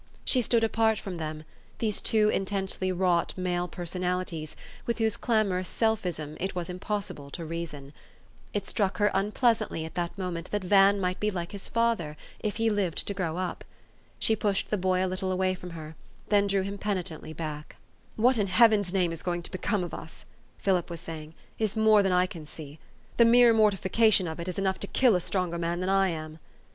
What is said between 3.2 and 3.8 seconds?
male